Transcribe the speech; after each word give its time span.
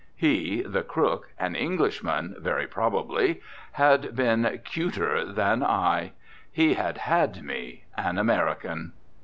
He, 0.15 0.63
the 0.63 0.81
crook, 0.81 1.29
an 1.37 1.53
Englishman 1.53 2.35
very 2.39 2.65
probably, 2.65 3.39
had 3.73 4.15
been 4.15 4.59
"cuter" 4.65 5.25
than 5.31 5.61
I; 5.63 6.13
he 6.51 6.73
had 6.73 6.97
"had" 6.97 7.43
me, 7.43 7.83
an 7.95 8.17
American. 8.17 8.93